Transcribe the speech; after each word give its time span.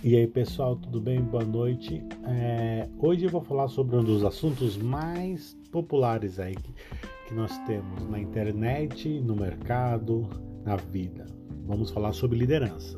E 0.00 0.14
aí 0.14 0.28
pessoal, 0.28 0.76
tudo 0.76 1.00
bem? 1.00 1.20
Boa 1.20 1.44
noite. 1.44 2.00
É, 2.24 2.88
hoje 3.00 3.24
eu 3.24 3.30
vou 3.30 3.40
falar 3.40 3.66
sobre 3.66 3.96
um 3.96 4.04
dos 4.04 4.22
assuntos 4.22 4.76
mais 4.76 5.56
populares 5.72 6.38
aí 6.38 6.54
que, 6.54 6.72
que 7.26 7.34
nós 7.34 7.58
temos 7.66 8.08
na 8.08 8.20
internet, 8.20 9.08
no 9.20 9.34
mercado, 9.34 10.28
na 10.64 10.76
vida. 10.76 11.26
Vamos 11.66 11.90
falar 11.90 12.12
sobre 12.12 12.38
liderança. 12.38 12.96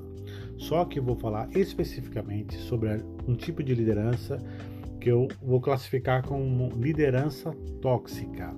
Só 0.58 0.84
que 0.84 0.98
eu 0.98 1.02
vou 1.02 1.16
falar 1.16 1.48
especificamente 1.56 2.54
sobre 2.58 3.02
um 3.26 3.34
tipo 3.34 3.62
de 3.62 3.74
liderança 3.74 4.36
que 5.00 5.10
eu 5.10 5.26
vou 5.40 5.58
classificar 5.58 6.22
como 6.22 6.68
liderança 6.76 7.50
tóxica, 7.80 8.54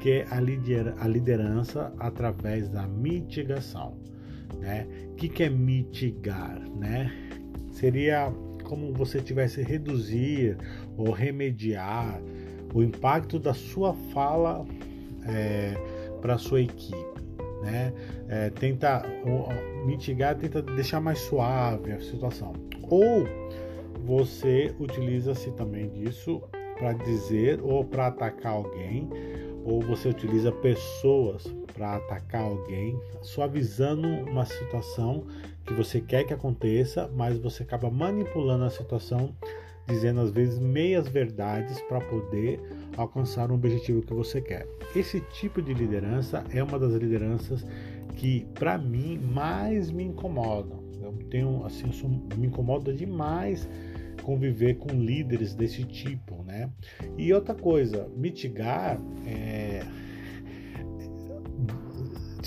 que 0.00 0.12
é 0.12 0.26
a, 0.30 0.40
lider, 0.40 0.94
a 0.98 1.06
liderança 1.06 1.92
através 1.98 2.70
da 2.70 2.88
mitigação. 2.88 3.98
Né? 4.58 4.86
O 5.10 5.14
que, 5.16 5.28
que 5.28 5.42
é 5.42 5.50
mitigar? 5.50 6.58
Né? 6.70 7.25
Seria 7.76 8.32
como 8.64 8.92
você 8.92 9.20
tivesse 9.20 9.62
reduzir 9.62 10.56
ou 10.96 11.10
remediar 11.10 12.20
o 12.74 12.82
impacto 12.82 13.38
da 13.38 13.54
sua 13.54 13.94
fala 14.12 14.66
é, 15.26 15.74
para 16.20 16.34
a 16.34 16.38
sua 16.38 16.62
equipe, 16.62 17.20
né? 17.62 17.92
É, 18.28 18.50
tenta 18.50 19.04
mitigar, 19.84 20.36
tenta 20.36 20.60
deixar 20.62 21.00
mais 21.00 21.18
suave 21.20 21.92
a 21.92 22.00
situação. 22.00 22.54
Ou 22.82 23.24
você 24.04 24.74
utiliza-se 24.80 25.50
também 25.52 25.88
disso 25.90 26.42
para 26.78 26.92
dizer 26.92 27.60
ou 27.62 27.84
para 27.84 28.08
atacar 28.08 28.52
alguém, 28.52 29.08
ou 29.64 29.80
você 29.80 30.08
utiliza 30.08 30.50
pessoas 30.50 31.46
para 31.76 31.96
atacar 31.96 32.42
alguém, 32.42 32.98
suavizando 33.22 34.08
uma 34.08 34.46
situação 34.46 35.24
que 35.64 35.74
você 35.74 36.00
quer 36.00 36.24
que 36.24 36.32
aconteça, 36.32 37.08
mas 37.14 37.38
você 37.38 37.62
acaba 37.62 37.90
manipulando 37.90 38.64
a 38.64 38.70
situação, 38.70 39.36
dizendo 39.86 40.20
às 40.20 40.30
vezes 40.30 40.58
meias 40.58 41.06
verdades 41.06 41.80
para 41.82 42.00
poder 42.00 42.60
alcançar 42.96 43.50
um 43.50 43.54
objetivo 43.54 44.02
que 44.02 44.14
você 44.14 44.40
quer. 44.40 44.66
Esse 44.94 45.20
tipo 45.20 45.60
de 45.60 45.74
liderança 45.74 46.42
é 46.50 46.62
uma 46.62 46.78
das 46.78 46.94
lideranças 46.94 47.64
que 48.16 48.46
para 48.54 48.78
mim 48.78 49.18
mais 49.18 49.90
me 49.90 50.04
incomodam. 50.04 50.82
Eu 51.02 51.12
tenho 51.30 51.64
assim, 51.64 51.92
sou, 51.92 52.08
me 52.08 52.46
incomoda 52.46 52.92
demais 52.92 53.68
conviver 54.22 54.74
com 54.74 54.88
líderes 54.88 55.54
desse 55.54 55.84
tipo, 55.84 56.42
né? 56.42 56.68
E 57.16 57.32
outra 57.32 57.54
coisa, 57.54 58.08
mitigar 58.16 58.98
é 59.24 59.84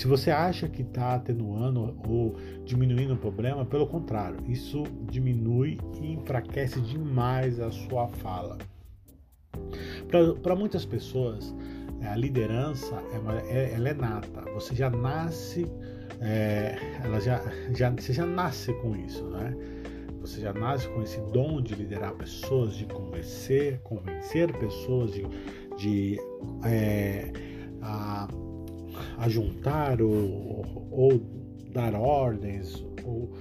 se 0.00 0.06
você 0.06 0.30
acha 0.30 0.66
que 0.66 0.80
está 0.80 1.16
atenuando 1.16 1.94
ou 2.08 2.34
diminuindo 2.64 3.12
o 3.12 3.16
problema, 3.18 3.66
pelo 3.66 3.86
contrário, 3.86 4.38
isso 4.48 4.82
diminui 5.10 5.78
e 6.00 6.14
enfraquece 6.14 6.80
demais 6.80 7.60
a 7.60 7.70
sua 7.70 8.08
fala. 8.08 8.56
Para 10.42 10.56
muitas 10.56 10.86
pessoas, 10.86 11.54
a 12.00 12.16
liderança 12.16 12.94
é, 13.12 13.18
uma, 13.18 13.40
é, 13.42 13.74
ela 13.74 13.90
é 13.90 13.92
nata. 13.92 14.40
Você 14.54 14.74
já 14.74 14.88
nasce, 14.88 15.70
é, 16.18 16.78
ela 17.04 17.20
já, 17.20 17.42
já, 17.76 17.90
você 17.90 18.14
já 18.14 18.24
nasce 18.24 18.72
com 18.80 18.96
isso, 18.96 19.22
né? 19.24 19.54
Você 20.22 20.40
já 20.40 20.54
nasce 20.54 20.88
com 20.88 21.02
esse 21.02 21.20
dom 21.30 21.60
de 21.60 21.74
liderar 21.74 22.14
pessoas, 22.14 22.74
de 22.74 22.86
convencer, 22.86 23.78
convencer 23.82 24.50
pessoas, 24.56 25.12
de, 25.12 25.26
de 25.76 26.18
é, 26.64 27.30
a, 27.82 28.26
a 29.16 29.28
juntar 29.28 30.00
ou, 30.00 30.88
ou 30.90 31.20
dar 31.72 31.94
ordens 31.94 32.84
ou 33.04 33.32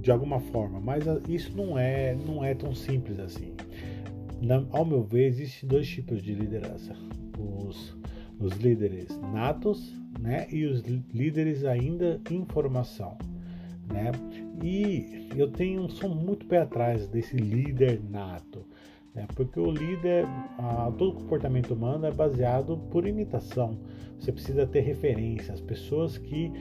de 0.00 0.10
alguma 0.10 0.38
forma, 0.38 0.80
mas 0.80 1.04
isso 1.28 1.56
não 1.56 1.78
é 1.78 2.14
não 2.14 2.44
é 2.44 2.54
tão 2.54 2.74
simples 2.74 3.18
assim. 3.18 3.52
Na, 4.40 4.64
ao 4.70 4.84
meu 4.84 5.02
ver, 5.02 5.26
existem 5.26 5.68
dois 5.68 5.88
tipos 5.88 6.22
de 6.22 6.34
liderança: 6.34 6.94
os, 7.38 7.96
os 8.38 8.52
líderes 8.56 9.18
natos, 9.32 9.92
né, 10.20 10.46
e 10.50 10.64
os 10.64 10.82
líderes 11.12 11.64
ainda 11.64 12.20
em 12.30 12.44
formação, 12.44 13.16
né. 13.92 14.12
E 14.62 15.28
eu 15.36 15.50
tenho 15.50 15.88
sou 15.90 16.08
muito 16.08 16.46
pé 16.46 16.58
atrás 16.58 17.08
desse 17.08 17.36
líder 17.36 18.00
nato, 18.08 18.64
né, 19.16 19.26
porque 19.34 19.58
o 19.58 19.70
líder, 19.70 20.26
todo 20.96 21.14
comportamento 21.14 21.72
humano 21.72 22.06
é 22.06 22.12
baseado 22.12 22.76
por 22.90 23.06
imitação. 23.08 23.78
Você 24.20 24.30
precisa 24.30 24.66
ter 24.66 24.80
referências, 24.80 25.60
pessoas 25.60 26.18
que 26.18 26.52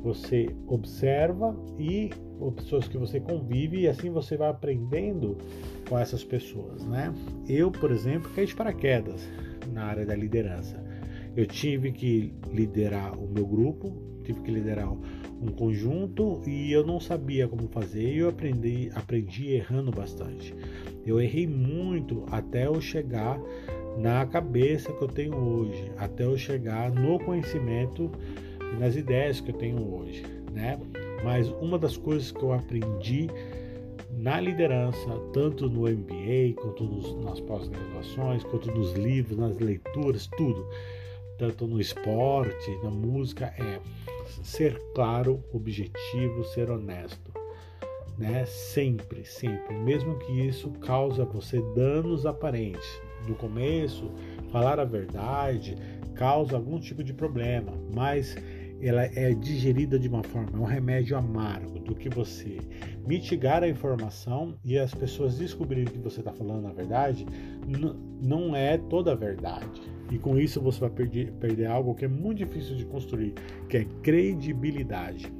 você 0.00 0.54
observa 0.66 1.56
e 1.78 2.10
pessoas 2.56 2.86
que 2.86 2.96
você 2.96 3.18
convive 3.18 3.80
e 3.80 3.88
assim 3.88 4.10
você 4.10 4.36
vai 4.36 4.50
aprendendo 4.50 5.36
com 5.88 5.98
essas 5.98 6.22
pessoas, 6.22 6.84
né? 6.86 7.12
Eu, 7.48 7.70
por 7.70 7.90
exemplo, 7.90 8.30
caí 8.34 8.46
de 8.46 8.54
paraquedas 8.54 9.28
na 9.72 9.84
área 9.84 10.06
da 10.06 10.14
liderança. 10.14 10.82
Eu 11.36 11.46
tive 11.46 11.90
que 11.92 12.32
liderar 12.52 13.18
o 13.18 13.28
meu 13.28 13.46
grupo, 13.46 13.92
tive 14.22 14.40
que 14.40 14.50
liderar 14.50 14.90
um 14.90 15.48
conjunto 15.48 16.40
e 16.46 16.72
eu 16.72 16.86
não 16.86 17.00
sabia 17.00 17.46
como 17.48 17.68
fazer 17.68 18.14
e 18.14 18.18
eu 18.18 18.28
aprendi, 18.28 18.90
aprendi 18.94 19.50
errando 19.50 19.90
bastante. 19.90 20.54
Eu 21.04 21.20
errei 21.20 21.46
muito 21.46 22.24
até 22.30 22.66
eu 22.66 22.80
chegar 22.80 23.38
na 23.98 24.24
cabeça 24.26 24.92
que 24.92 25.02
eu 25.02 25.08
tenho 25.08 25.36
hoje, 25.36 25.92
até 25.96 26.24
eu 26.24 26.36
chegar 26.36 26.90
no 26.90 27.18
conhecimento 27.18 28.10
e 28.72 28.76
nas 28.78 28.96
ideias 28.96 29.40
que 29.40 29.50
eu 29.50 29.56
tenho 29.56 29.94
hoje, 29.94 30.22
né? 30.52 30.78
Mas 31.22 31.48
uma 31.60 31.78
das 31.78 31.96
coisas 31.96 32.32
que 32.32 32.42
eu 32.42 32.52
aprendi 32.52 33.28
na 34.10 34.40
liderança, 34.40 35.10
tanto 35.32 35.68
no 35.68 35.82
MBA, 35.82 36.54
quanto 36.56 36.84
nos, 36.84 37.14
nas 37.24 37.40
pós-graduações, 37.40 38.42
quanto 38.44 38.70
nos 38.72 38.92
livros, 38.92 39.36
nas 39.36 39.58
leituras, 39.58 40.26
tudo, 40.36 40.66
tanto 41.38 41.66
no 41.66 41.80
esporte, 41.80 42.70
na 42.82 42.90
música, 42.90 43.54
é 43.58 43.80
ser 44.42 44.80
claro, 44.94 45.42
objetivo, 45.52 46.44
ser 46.44 46.70
honesto. 46.70 47.32
Né? 48.16 48.44
Sempre, 48.46 49.24
sempre, 49.24 49.76
mesmo 49.76 50.18
que 50.18 50.32
isso 50.46 50.70
cause 50.80 51.20
a 51.20 51.24
você 51.24 51.60
danos 51.74 52.24
aparentes. 52.24 53.00
No 53.26 53.34
começo, 53.34 54.10
falar 54.52 54.78
a 54.78 54.84
verdade 54.84 55.76
causa 56.14 56.56
algum 56.56 56.78
tipo 56.78 57.02
de 57.02 57.12
problema, 57.12 57.72
mas 57.92 58.36
ela 58.86 59.04
é 59.04 59.32
digerida 59.32 59.98
de 59.98 60.08
uma 60.08 60.22
forma, 60.22 60.58
é 60.58 60.60
um 60.60 60.64
remédio 60.64 61.16
amargo 61.16 61.78
do 61.78 61.94
que 61.94 62.10
você 62.10 62.58
mitigar 63.06 63.62
a 63.62 63.68
informação 63.68 64.54
e 64.62 64.78
as 64.78 64.94
pessoas 64.94 65.38
descobrirem 65.38 65.86
que 65.86 65.98
você 65.98 66.20
está 66.20 66.32
falando 66.32 66.66
a 66.66 66.72
verdade, 66.72 67.26
não 68.20 68.54
é 68.54 68.76
toda 68.76 69.12
a 69.12 69.14
verdade. 69.14 69.80
E 70.10 70.18
com 70.18 70.38
isso 70.38 70.60
você 70.60 70.80
vai 70.80 70.90
perder, 70.90 71.32
perder 71.32 71.66
algo 71.66 71.94
que 71.94 72.04
é 72.04 72.08
muito 72.08 72.38
difícil 72.38 72.76
de 72.76 72.84
construir, 72.84 73.32
que 73.68 73.78
é 73.78 73.86
credibilidade. 74.02 75.32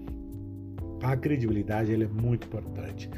A 1.02 1.14
credibilidade 1.14 1.92
ela 1.92 2.04
é 2.04 2.08
muito 2.08 2.46
importante. 2.46 3.10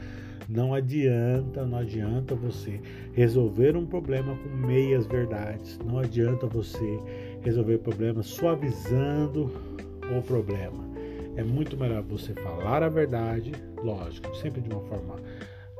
Não 0.49 0.75
adianta, 0.75 1.65
não 1.65 1.79
adianta 1.79 2.35
você 2.35 2.81
resolver 3.13 3.77
um 3.77 3.87
problema 3.87 4.37
com 4.37 4.49
meias 4.49 5.07
verdades. 5.07 5.79
Não 5.85 5.99
adianta 5.99 6.47
você 6.47 6.99
resolver 7.43 7.79
problemas 7.79 8.27
suavizando 8.27 9.53
o 10.15 10.23
problema. 10.23 10.85
É 11.37 11.43
muito 11.43 11.77
melhor 11.77 12.03
você 12.03 12.33
falar 12.35 12.83
a 12.83 12.89
verdade, 12.89 13.53
lógico, 13.83 14.35
sempre 14.37 14.61
de 14.61 14.71
uma 14.71 14.83
forma 14.83 15.17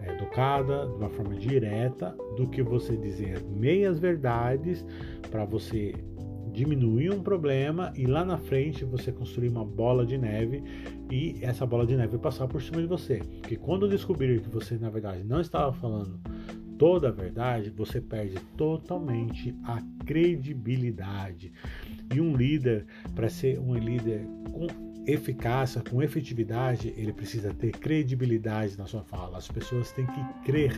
é, 0.03 0.13
educada, 0.13 0.87
de 0.87 0.95
uma 0.95 1.09
forma 1.09 1.35
direta, 1.35 2.15
do 2.37 2.47
que 2.47 2.63
você 2.63 2.97
dizer 2.97 3.43
meias 3.45 3.99
verdades 3.99 4.85
para 5.31 5.45
você 5.45 5.95
diminuir 6.53 7.11
um 7.13 7.23
problema 7.23 7.93
e 7.95 8.07
lá 8.07 8.25
na 8.25 8.39
frente 8.39 8.85
você 8.85 9.13
construir 9.13 9.51
uma 9.51 9.65
bola 9.65 10.07
de 10.07 10.17
neve 10.17 10.63
e 11.11 11.37
essa 11.43 11.67
bola 11.67 11.87
de 11.87 11.95
neve 11.97 12.17
passar 12.17 12.49
por 12.49 12.63
cima 12.63 12.81
de 12.81 12.87
você. 12.87 13.21
Porque 13.41 13.57
quando 13.57 13.89
descobrir 13.89 14.41
que 14.41 14.49
você 14.49 14.77
na 14.77 14.89
verdade 14.89 15.23
não 15.23 15.41
estava 15.41 15.73
falando 15.75 16.19
toda 16.79 17.09
a 17.09 17.13
verdade, 17.13 17.71
você 17.71 18.01
perde 18.01 18.39
totalmente 18.57 19.55
a 19.65 19.83
credibilidade. 20.05 21.53
E 22.15 22.21
um 22.21 22.37
líder, 22.37 22.87
para 23.15 23.29
ser 23.29 23.59
um 23.59 23.75
líder 23.75 24.27
com 24.53 24.67
eficácia, 25.07 25.81
com 25.89 26.03
efetividade, 26.03 26.93
ele 26.97 27.13
precisa 27.13 27.55
ter 27.55 27.71
credibilidade 27.73 28.77
na 28.77 28.87
sua 28.87 29.03
fala. 29.03 29.39
As 29.39 29.49
pessoas 29.49 29.93
têm 29.93 30.07
que 30.07 30.43
crer 30.45 30.73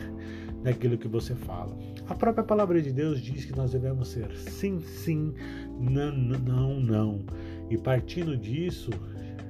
naquilo 0.63 0.97
que 0.97 1.07
você 1.07 1.33
fala. 1.33 1.75
A 2.07 2.13
própria 2.13 2.43
palavra 2.43 2.81
de 2.81 2.91
Deus 2.91 3.21
diz 3.21 3.45
que 3.45 3.55
nós 3.55 3.71
devemos 3.71 4.09
ser 4.09 4.31
sim, 4.35 4.81
sim, 4.81 5.33
não, 5.79 6.15
não, 6.15 6.79
não. 6.79 7.25
E 7.69 7.77
partindo 7.77 8.37
disso, 8.37 8.91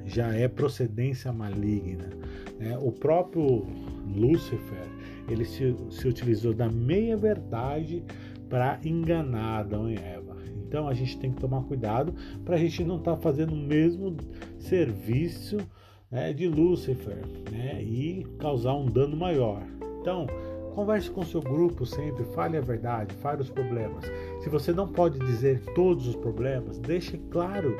já 0.06 0.34
é 0.34 0.48
procedência 0.48 1.32
maligna. 1.32 2.10
Né? 2.58 2.78
O 2.82 2.92
próprio 2.92 3.68
Lúcifer, 4.08 4.88
ele 5.28 5.46
se, 5.46 5.76
se 5.92 6.08
utilizou 6.08 6.54
da 6.54 6.70
meia-verdade 6.70 8.04
para 8.50 8.80
enganar 8.84 9.60
Adão 9.60 9.90
e 9.90 9.96
Eva. 9.96 10.38
Então 10.68 10.88
a 10.88 10.94
gente 10.94 11.18
tem 11.18 11.32
que 11.32 11.42
tomar 11.42 11.64
cuidado 11.64 12.14
para 12.46 12.56
a 12.56 12.60
gente 12.60 12.84
não 12.84 12.98
estar 12.98 13.16
tá 13.16 13.22
fazendo 13.22 13.54
o 13.54 13.58
mesmo 13.58 14.16
serviço 14.58 15.58
né, 16.12 16.34
de 16.34 16.48
Lúcifer 16.48 17.24
né, 17.52 17.82
e 17.82 18.26
causar 18.40 18.74
um 18.74 18.86
dano 18.86 19.16
maior. 19.16 19.64
Então, 20.02 20.28
converse 20.74 21.10
com 21.10 21.24
seu 21.24 21.42
grupo 21.42 21.86
sempre, 21.86 22.24
fale 22.24 22.58
a 22.58 22.62
verdade, 22.62 23.14
fale 23.16 23.42
os 23.42 23.50
problemas. 23.50 24.06
Se 24.42 24.50
você 24.50 24.72
não 24.72 24.88
pode 24.88 25.20
dizer 25.20 25.62
todos 25.76 26.08
os 26.08 26.16
problemas, 26.16 26.80
deixe 26.80 27.18
claro 27.30 27.76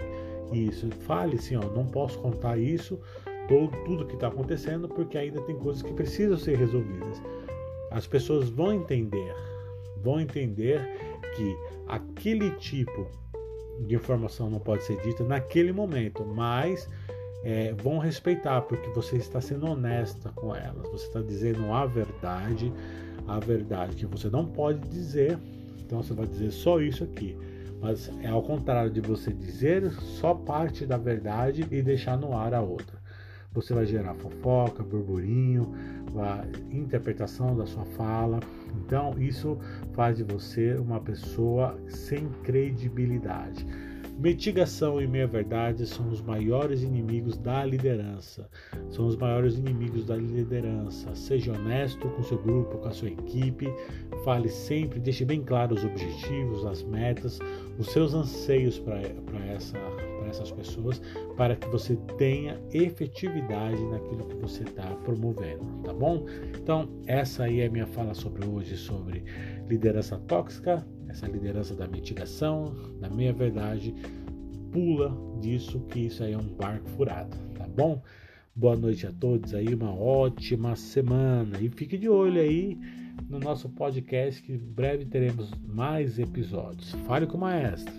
isso. 0.52 0.90
Fale 1.02 1.36
assim, 1.36 1.56
ó, 1.56 1.62
não 1.62 1.86
posso 1.86 2.20
contar 2.20 2.58
isso, 2.58 3.00
todo, 3.50 3.76
tudo 3.84 4.06
que 4.06 4.14
está 4.14 4.28
acontecendo, 4.28 4.88
porque 4.88 5.18
ainda 5.18 5.42
tem 5.42 5.58
coisas 5.58 5.82
que 5.82 5.92
precisam 5.92 6.38
ser 6.38 6.56
resolvidas. 6.56 7.22
As 7.92 8.08
pessoas 8.08 8.48
vão 8.48 8.72
entender, 8.72 9.36
vão 10.02 10.22
entender 10.22 10.80
que 11.36 11.58
aquele 11.88 12.52
tipo 12.52 13.08
de 13.86 13.96
informação 13.96 14.50
não 14.50 14.60
pode 14.60 14.84
ser 14.84 15.02
dita 15.02 15.24
naquele 15.24 15.72
momento, 15.72 16.24
mas 16.24 16.88
é, 17.44 17.74
vão 17.74 17.98
respeitar, 17.98 18.62
porque 18.62 18.90
você 18.90 19.18
está 19.18 19.42
sendo 19.42 19.66
honesta 19.66 20.30
com 20.36 20.56
elas, 20.56 20.88
você 20.90 21.08
está 21.08 21.22
dizendo 21.22 21.72
a 21.72 21.86
verdade, 21.86 22.72
a 23.28 23.40
verdade 23.40 23.96
que 23.96 24.06
você 24.06 24.30
não 24.30 24.46
pode 24.46 24.88
dizer, 24.90 25.40
então 25.80 26.04
você 26.04 26.14
vai 26.14 26.28
dizer 26.28 26.52
só 26.52 26.80
isso 26.80 27.04
aqui. 27.04 27.36
Mas 27.82 28.12
é 28.22 28.28
ao 28.28 28.44
contrário 28.44 28.92
de 28.92 29.00
você 29.00 29.32
dizer 29.32 29.90
só 29.92 30.34
parte 30.34 30.86
da 30.86 30.98
verdade 30.98 31.66
e 31.72 31.82
deixar 31.82 32.18
no 32.18 32.36
ar 32.38 32.54
a 32.54 32.62
outra. 32.62 33.00
Você 33.52 33.74
vai 33.74 33.86
gerar 33.86 34.14
fofoca, 34.14 34.84
burburinho, 34.84 35.74
a 36.16 36.46
interpretação 36.72 37.56
da 37.56 37.66
sua 37.66 37.84
fala. 37.86 38.40
Então, 38.76 39.16
isso 39.18 39.58
faz 39.94 40.18
de 40.18 40.24
você 40.24 40.76
uma 40.76 41.00
pessoa 41.00 41.80
sem 41.88 42.30
credibilidade. 42.44 43.66
Mitigação 44.20 45.02
e 45.02 45.08
meia-verdade 45.08 45.88
são 45.88 46.10
os 46.10 46.22
maiores 46.22 46.84
inimigos 46.84 47.38
da 47.38 47.64
liderança. 47.64 48.50
São 48.90 49.08
os 49.08 49.16
maiores 49.16 49.56
inimigos 49.56 50.06
da 50.06 50.18
liderança. 50.18 51.16
Seja 51.16 51.54
honesto 51.54 52.06
com 52.10 52.22
seu 52.22 52.38
grupo, 52.38 52.80
com 52.80 52.88
a 52.90 52.92
sua 52.92 53.08
equipe. 53.08 53.74
Fale 54.26 54.50
sempre, 54.50 55.00
deixe 55.00 55.24
bem 55.24 55.42
claro 55.42 55.74
os 55.74 55.86
objetivos, 55.86 56.66
as 56.66 56.84
metas, 56.84 57.40
os 57.78 57.94
seus 57.94 58.14
anseios 58.14 58.78
para 58.78 59.00
essa, 59.54 59.78
essas 60.28 60.52
pessoas, 60.52 61.02
para 61.38 61.56
que 61.56 61.70
você 61.70 61.96
tenha 62.18 62.60
efetividade 62.74 63.82
naquilo 63.86 64.28
que 64.28 64.36
você 64.36 64.64
está 64.64 64.84
promovendo, 65.06 65.64
tá 65.86 65.94
bom? 65.94 66.26
Então, 66.62 66.90
essa 67.08 67.46
aí 67.46 67.62
é 67.62 67.68
a 67.68 67.72
minha 67.72 67.88
fala 67.88 68.14
sobre 68.14 68.46
hoje, 68.46 68.76
sobre 68.76 69.24
liderança 69.70 70.18
tóxica 70.28 70.86
essa 71.10 71.28
liderança 71.28 71.76
da 71.76 71.88
mitigação, 71.88 72.74
da 73.00 73.10
meia-verdade, 73.10 73.94
pula 74.72 75.16
disso 75.42 75.80
que 75.90 76.06
isso 76.06 76.24
aí 76.24 76.34
é 76.34 76.38
um 76.38 76.48
barco 76.56 76.88
furado, 76.90 77.36
tá 77.56 77.68
bom? 77.68 78.02
Boa 78.56 78.76
noite 78.76 79.08
a 79.08 79.12
todos 79.12 79.54
aí, 79.54 79.74
uma 79.74 79.94
ótima 79.94 80.76
semana 80.76 81.60
e 81.60 81.70
fique 81.70 81.98
de 81.98 82.10
olho 82.10 82.40
aí 82.40 82.78
no 83.30 83.40
nosso 83.40 83.70
podcast 83.70 84.42
que 84.42 84.54
em 84.54 84.58
breve 84.58 85.06
teremos 85.06 85.52
mais 85.66 86.20
episódios. 86.20 86.92
Fale 87.08 87.26
com 87.26 87.38
o 87.38 87.42
maestro. 87.42 87.94